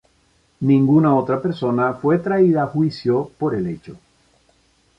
Ninguna 0.61 1.13
otra 1.15 1.39
persona 1.39 1.93
fue 1.93 2.17
traída 2.17 2.63
a 2.63 2.65
juicio 2.65 3.29
por 3.37 3.53
el 3.53 3.67
hecho. 3.67 3.95